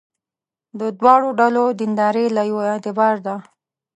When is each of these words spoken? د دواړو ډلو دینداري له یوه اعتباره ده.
د 0.79 0.81
دواړو 0.99 1.29
ډلو 1.39 1.63
دینداري 1.79 2.25
له 2.35 2.41
یوه 2.49 2.63
اعتباره 2.73 3.19
ده. 3.25 3.35